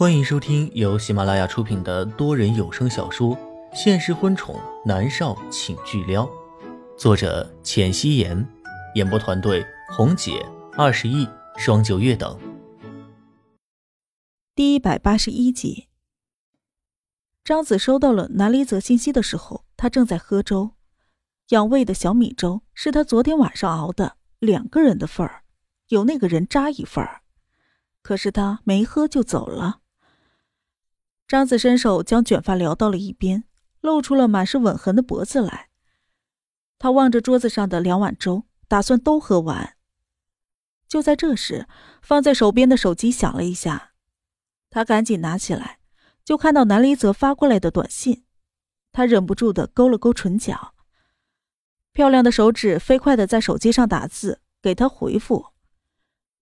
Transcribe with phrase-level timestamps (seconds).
[0.00, 3.36] 欢迎收听由喜马拉雅出品的多人有声小说
[3.74, 6.24] 《现实婚宠男少请巨撩》，
[6.96, 8.48] 作者：浅汐颜，
[8.94, 10.42] 演播团队：红姐、
[10.72, 11.28] 二十亿、
[11.58, 12.40] 双九月等。
[14.54, 15.88] 第一百八十一集，
[17.44, 20.70] 张子收到了南离泽信息的时候，他正在喝粥，
[21.50, 25.42] 养胃的小米粥是他昨天晚上熬的，两个人的份儿，
[25.88, 27.20] 有那个人渣一份儿。
[28.00, 29.79] 可是他没喝就走了。
[31.30, 33.44] 张子伸手将卷发撩到了一边，
[33.80, 35.68] 露出了满是吻痕的脖子来。
[36.76, 39.76] 他望着桌子上的两碗粥，打算都喝完。
[40.88, 41.68] 就在这时，
[42.02, 43.92] 放在手边的手机响了一下，
[44.70, 45.78] 他赶紧拿起来，
[46.24, 48.24] 就看到南离泽发过来的短信。
[48.90, 50.74] 他忍不住的勾了勾唇角，
[51.92, 55.50] 漂亮的手指飞快的在手机上打字，给他回复：“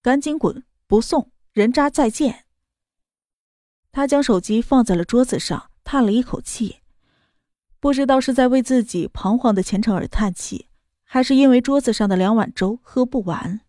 [0.00, 2.46] 赶紧滚，不送。”人渣再见。
[3.90, 6.80] 他将手机放在了桌子上，叹了一口气，
[7.80, 10.68] 不知道是在为自己彷徨的前程而叹气，
[11.04, 13.60] 还是因为桌子上的两碗粥喝不完。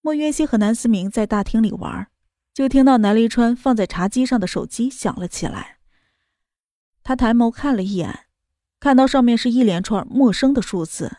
[0.00, 2.08] 莫渊熙和南思明在大厅里玩，
[2.54, 5.78] 就听到南离川放在茶几上的手机响了起来。
[7.02, 8.26] 他抬眸看了一眼，
[8.80, 11.18] 看到上面是一连串陌生的数字。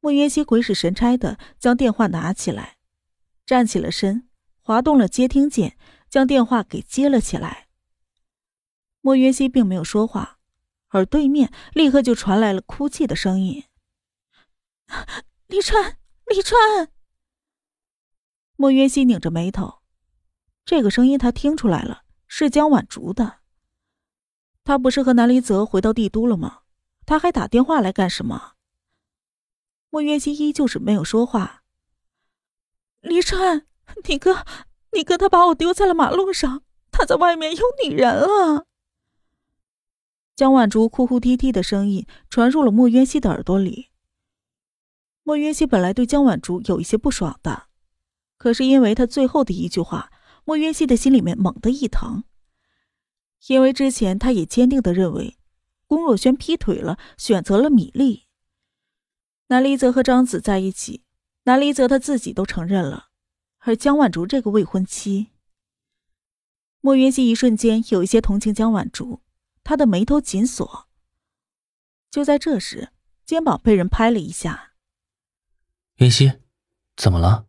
[0.00, 2.76] 莫渊熙鬼使神差的将电话拿起来。
[3.44, 4.28] 站起了身，
[4.62, 5.76] 滑动了接听键，
[6.08, 7.68] 将电话给接了起来。
[9.00, 10.38] 莫云熙并没有说话，
[10.88, 13.64] 而对面立刻就传来了哭泣的声音
[15.48, 16.92] ：“李川，李川。”
[18.56, 19.80] 莫云熙拧着眉头，
[20.64, 23.40] 这个声音他听出来了，是江晚竹的。
[24.62, 26.60] 他不是和南离泽回到帝都了吗？
[27.06, 28.52] 他还打电话来干什么？
[29.88, 31.64] 莫云熙依旧是没有说话。
[33.00, 33.66] 李川，
[34.08, 34.44] 你哥，
[34.92, 38.66] 你哥他把我丢在了马路上，他在外面有女人了。
[40.36, 43.88] 江晚竹哭哭啼啼的声音传入了莫渊熙的耳朵里。
[45.22, 47.64] 莫渊熙本来对江晚竹有一些不爽的，
[48.38, 50.10] 可是因为他最后的一句话，
[50.44, 52.24] 莫渊熙的心里面猛地一疼，
[53.48, 55.36] 因为之前他也坚定的认为，
[55.86, 58.26] 龚若轩劈腿了，选择了米粒。
[59.48, 61.04] 南离泽和张子在一起。
[61.44, 63.09] 南离泽他自己都承认了，
[63.60, 65.28] 而江晚竹这个未婚妻，
[66.80, 69.20] 莫云溪一瞬间有一些同情江晚竹，
[69.62, 70.88] 她的眉头紧锁。
[72.10, 72.90] 就在这时，
[73.24, 74.72] 肩膀被人拍了一下。
[75.96, 76.40] 云溪，
[76.96, 77.46] 怎么了？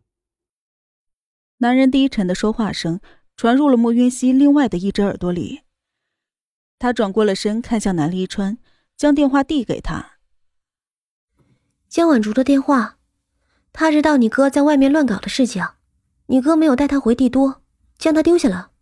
[1.58, 3.00] 男人低沉的说话声
[3.36, 5.62] 传入了莫云溪另外的一只耳朵里。
[6.78, 8.58] 他转过了身，看向南离川，
[8.96, 10.18] 将电话递给他。
[11.88, 12.98] 江晚竹的电话。
[13.72, 15.66] 他知道你哥在外面乱搞的事情，
[16.32, 17.60] 你哥没有带他回帝都，
[17.98, 18.72] 将他丢下了。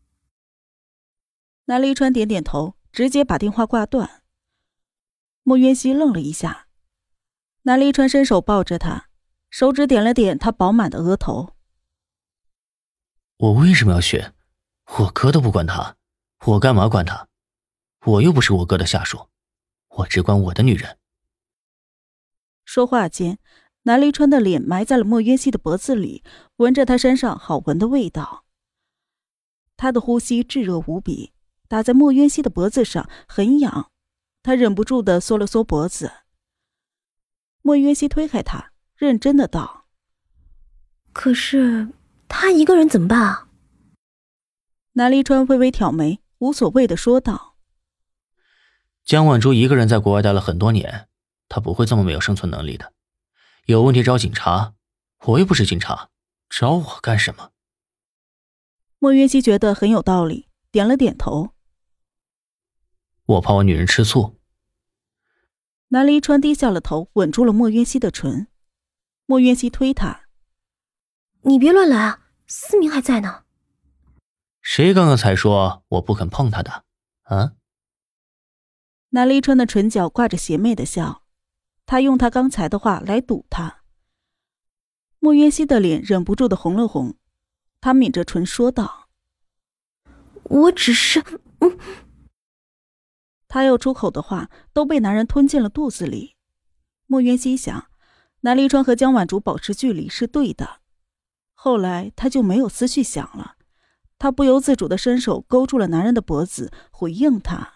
[1.65, 4.23] 南离川点点头，直接把电话挂断。
[5.43, 6.69] 莫渊熙愣了一下，
[7.63, 9.09] 南离川伸手抱着他，
[9.51, 11.57] 手指点了点他饱满的额头。
[13.39, 14.33] 我为什么要学？
[14.99, 15.97] 我哥都不管他，
[16.47, 17.27] 我干嘛管他？
[18.07, 19.29] 我又不是我哥的下属，
[19.89, 20.97] 我只管我的女人。
[22.65, 23.41] 说话间。
[23.85, 26.23] 南离川的脸埋在了莫渊熙的脖子里，
[26.57, 28.45] 闻着他身上好闻的味道。
[29.77, 31.33] 他的呼吸炙热无比，
[31.67, 33.91] 打在莫渊熙的脖子上很痒，
[34.43, 36.13] 他忍不住的缩了缩脖子。
[37.63, 39.87] 莫渊熙推开他，认真的道
[41.15, 41.89] ：“可是
[42.29, 43.49] 他一个人怎么办啊？”
[44.93, 47.57] 南离川微微挑眉，无所谓的说道
[49.05, 51.09] ：“江晚珠一个人在国外待了很多年，
[51.49, 52.93] 她不会这么没有生存能力的。”
[53.71, 54.75] 有问题找警察，
[55.27, 56.11] 我又不是警察，
[56.49, 57.53] 找我干什么？
[58.99, 61.51] 莫云熙觉得很有道理，点了点头。
[63.27, 64.37] 我怕我女人吃醋。
[65.91, 68.49] 南离川低下了头，吻住了莫云熙的唇。
[69.27, 70.23] 莫云熙推他
[71.43, 73.45] ：“你别乱来啊，思明还在呢。”
[74.61, 76.85] 谁刚刚才说我不肯碰他的？
[77.23, 77.53] 啊？
[79.11, 81.20] 南离川的唇角挂着邪魅的笑。
[81.87, 83.83] 他用他刚才的话来堵他。
[85.19, 87.17] 莫渊熙的脸忍不住的红了红，
[87.81, 89.09] 他抿着唇说道
[90.45, 91.21] ：“我只是……
[91.59, 91.79] 嗯。”
[93.49, 96.37] 他要出口的话都被男人吞进了肚子里。
[97.07, 97.91] 莫渊熙想，
[98.43, 100.81] 南离川和江晚竹保持距离是对的。
[101.53, 103.57] 后来他就没有思绪想了，
[104.19, 107.75] 他不由自主的伸手勾住了男人的脖子，回应他。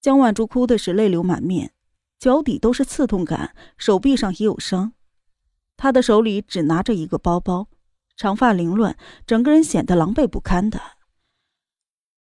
[0.00, 1.73] 江晚竹哭的是泪流满面。
[2.24, 4.94] 脚底都是刺痛感，手臂上也有伤。
[5.76, 7.68] 他的手里只拿着一个包包，
[8.16, 10.80] 长发凌乱，整个人显得狼狈不堪的。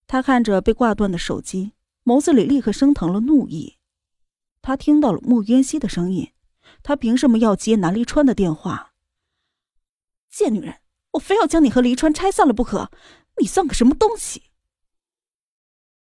[0.07, 1.73] 他看着被挂断的手机，
[2.05, 3.79] 眸子里立刻升腾了怒意。
[4.61, 6.31] 他听到了穆渊熙的声音，
[6.83, 8.93] 他凭什么要接南离川的电话？
[10.29, 10.81] 贱女人，
[11.13, 12.91] 我非要将你和离川拆散了不可！
[13.41, 14.51] 你算个什么东西？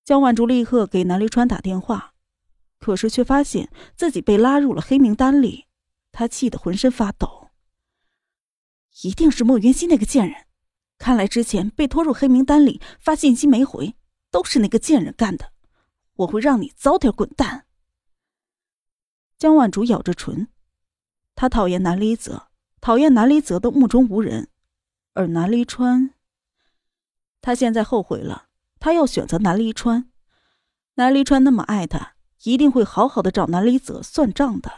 [0.05, 2.10] 江晚竹立刻给南离川打电话，
[2.81, 5.67] 可是却发现自己被拉入了黑名单里，
[6.11, 7.49] 他气得浑身发抖。
[9.03, 10.47] 一定是莫云熙那个贱人，
[10.97, 13.95] 看来之前被拖入黑名单里发信息没回，
[14.31, 15.53] 都是那个贱人干的。
[16.15, 17.67] 我会让你早点滚蛋。
[19.37, 20.47] 江晚竹咬着唇，
[21.35, 22.47] 他讨厌南离泽，
[22.81, 24.49] 讨厌南离泽的目中无人，
[25.13, 26.15] 而南离川，
[27.41, 28.47] 他现在后悔了。
[28.79, 30.11] 他要选择南离川，
[30.95, 34.71] 南离川那么爱他，一定会好好的找南离泽算账的。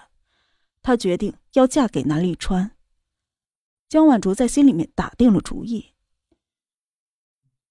[0.82, 2.72] 他决定要嫁给南离川。
[3.88, 5.94] 江晚竹在心里面打定了主意。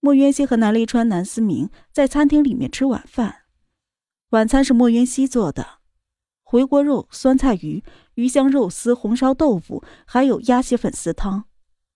[0.01, 3.43] 莫渊熙和南离川、南思明在餐厅里面吃晚饭，
[4.31, 5.79] 晚餐是莫渊熙做的，
[6.43, 7.85] 回锅肉、酸菜鱼、
[8.15, 11.45] 鱼香肉丝、红烧豆腐，还有鸭血粉丝汤，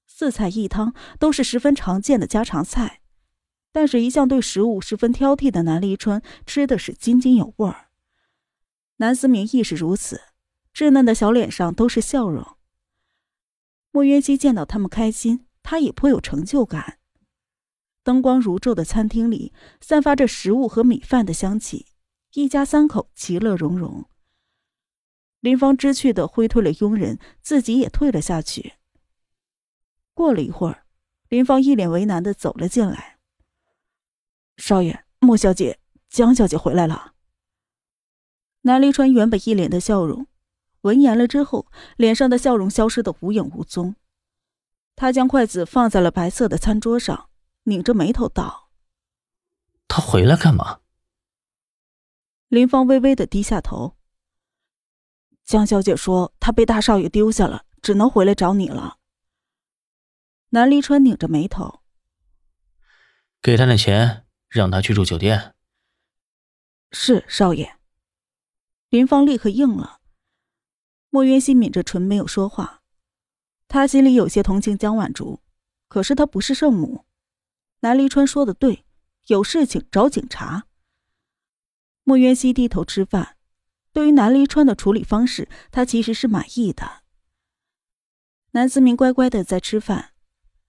[0.06, 3.00] 四菜一汤都是十分常见的家常菜。
[3.72, 7.85] 但是，一向对食物十分挑剔的南离川吃的是津津有味儿。
[8.96, 10.20] 南思明亦是如此，
[10.72, 12.56] 稚嫩的小脸上都是笑容。
[13.90, 16.98] 莫渊熙见到他们开心，他也颇有成就感。
[18.02, 21.86] 灯光如昼的餐厅里，散发着食物和米饭的香气，
[22.34, 24.08] 一家三口其乐融融。
[25.40, 28.74] 林芳知趣的挥退了佣人，自己也退了下去。
[30.14, 30.86] 过了一会儿，
[31.28, 33.18] 林芳一脸为难的走了进来。
[34.56, 37.15] 少爷，莫小姐，江小姐回来了。
[38.66, 40.26] 南离川原本一脸的笑容。
[40.80, 43.94] 闻言了之后，脸上的笑容消失的无影无踪。
[44.96, 47.30] 他将筷子放在了白色的餐桌上，
[47.64, 48.70] 拧着眉头道
[49.86, 50.80] ：“他回来干嘛？”
[52.48, 53.96] 林芳微微的低下头。
[55.44, 58.98] 江小姐说：“她被大少爷丢下了，只能回来找你了。”
[60.50, 61.82] 南离川拧着眉头
[63.40, 65.54] ：“给他点钱，让他去住酒店。”
[66.90, 67.75] 是少爷。
[68.88, 70.00] 林芳立刻应了。
[71.10, 72.82] 莫渊熙抿着唇，没有说话。
[73.68, 75.40] 他心里有些同情江晚竹，
[75.88, 77.04] 可是他不是圣母。
[77.80, 78.84] 南离川说的对，
[79.26, 80.66] 有事情找警察。
[82.04, 83.36] 莫渊熙低头吃饭，
[83.92, 87.02] 对于南离川的处理方式，他其实是满意的。
[88.52, 90.12] 南思明乖乖的在吃饭，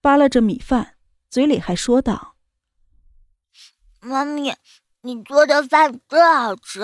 [0.00, 0.96] 扒拉着米饭，
[1.30, 2.36] 嘴里还说道
[4.00, 4.54] ：“妈咪，
[5.02, 6.82] 你做的饭真好吃。”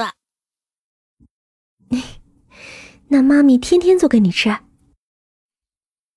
[3.08, 4.58] 那妈咪天天做给你吃。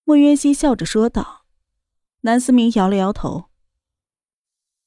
[0.04, 1.46] 莫渊熙笑着说道。
[2.22, 3.46] 南思明摇了摇头。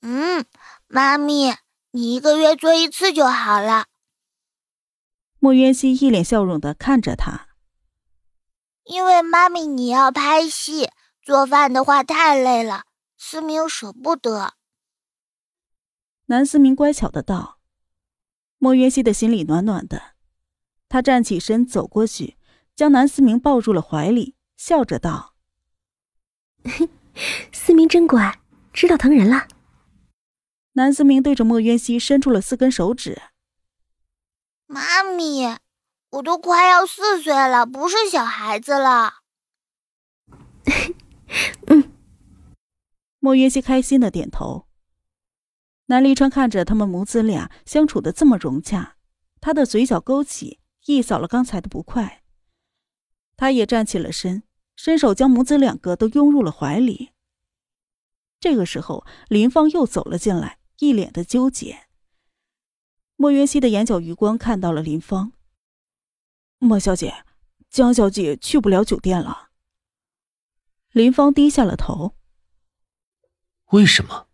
[0.02, 0.44] 嗯，
[0.88, 1.54] 妈咪，
[1.92, 3.86] 你一个月做一次就好了。
[5.38, 7.48] 莫渊熙一脸笑容的看着他。
[8.84, 10.90] 因为妈咪你要拍戏，
[11.22, 12.84] 做饭的话太累了，
[13.16, 14.54] 思明舍不得。
[16.26, 17.58] 南思明乖巧的道。
[18.58, 20.09] 莫渊熙的心里暖暖的。
[20.90, 22.36] 他站起身，走过去，
[22.74, 25.34] 将南思明抱入了怀里，笑着道
[27.52, 28.40] ：“思明真乖，
[28.72, 29.46] 知道疼人了。”
[30.74, 33.22] 南思明对着莫渊熙伸出了四根手指
[34.66, 35.56] ：“妈咪，
[36.10, 39.20] 我都快要四岁了，不是小孩子了。
[41.68, 41.92] ”嗯。
[43.20, 44.66] 莫渊熙开心的点头。
[45.86, 48.96] 南立川看着他们母子俩相处的这么融洽，
[49.40, 50.59] 他的嘴角勾起。
[50.86, 52.22] 一扫了刚才的不快，
[53.36, 54.42] 他也站起了身，
[54.76, 57.12] 伸手将母子两个都拥入了怀里。
[58.40, 61.86] 这个时候，林芳又走了进来，一脸的纠结。
[63.16, 65.32] 莫云熙的眼角余光看到了林芳。
[66.58, 67.24] 莫小姐，
[67.68, 69.50] 江小姐去不了酒店了。
[70.92, 72.16] 林芳低下了头。
[73.72, 74.28] 为什么？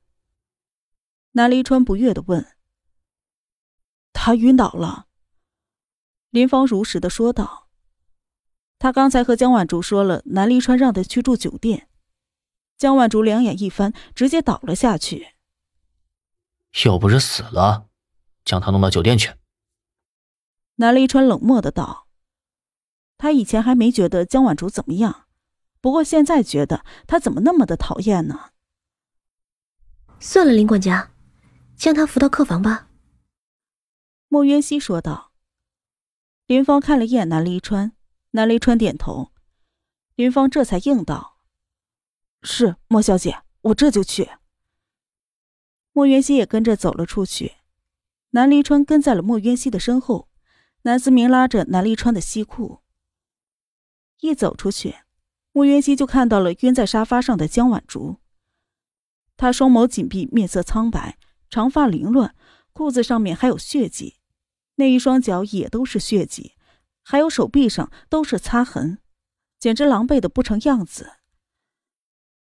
[1.32, 2.56] 南离川不悦的问。
[4.12, 5.05] 他晕倒了。
[6.36, 7.70] 林芳如实的说道
[8.78, 11.88] ：“他刚才和江晚竹说了，南离川让他去住酒店。
[12.76, 15.28] 江晚竹两眼一翻，直接倒了下去。
[16.84, 17.88] 又不是死了，
[18.44, 19.32] 将他弄到酒店去。”
[20.76, 22.06] 南离川冷漠的道
[23.16, 25.24] ：“他以前还没觉得江晚竹怎么样，
[25.80, 28.50] 不过现在觉得他怎么那么的讨厌呢？”
[30.20, 31.12] 算了，林管家，
[31.78, 32.90] 将他扶到客房吧。”
[34.28, 35.25] 莫渊熙说道。
[36.46, 37.92] 林芳看了一眼南离川，
[38.30, 39.32] 南离川点头，
[40.14, 41.40] 林芳这才应道
[42.40, 44.30] ：“是莫小姐，我这就去。
[45.92, 47.54] 莫渊熙也跟着走了出去，
[48.30, 50.28] 南离川跟在了莫渊熙的身后。
[50.82, 52.78] 南思明拉着南离川的西裤，
[54.20, 54.98] 一走出去，
[55.50, 58.18] 莫渊熙就看到了晕在沙发上的江婉竹。
[59.36, 61.18] 她双眸紧闭，面色苍白，
[61.50, 62.36] 长发凌乱，
[62.72, 64.15] 裤子上面还有血迹，
[64.76, 66.54] 那一双脚也都是血迹，
[67.02, 68.98] 还有手臂上都是擦痕，
[69.58, 71.12] 简直狼狈的不成样子。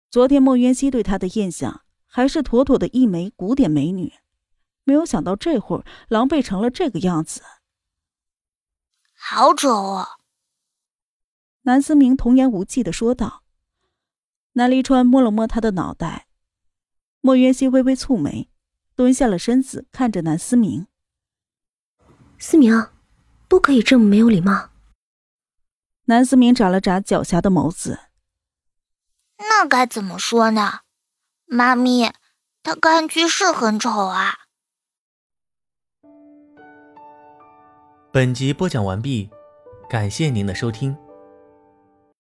[0.10, 4.14] 昨天莫渊熙对她的印象还是妥妥的一枚古典美女，
[4.84, 7.42] 没有想到这会儿狼狈成了这个样子。
[9.14, 10.18] 好丑啊！
[11.64, 13.44] 南思明童言无忌的说道。
[14.54, 16.28] 南离川摸了摸他的脑袋，
[17.22, 18.50] 莫渊熙微微蹙眉，
[18.96, 20.88] 蹲下了身子，看着南思明。
[22.40, 22.88] 思明，
[23.48, 24.70] 不可以这么没有礼貌。
[26.06, 28.00] 南思明眨了眨狡黠的眸子。
[29.38, 30.80] 那该怎么说呢？
[31.46, 32.14] 妈咪，
[32.64, 34.34] 他看去是很丑啊。
[38.12, 39.30] 本集播讲完毕，
[39.90, 40.98] 感谢您的收听。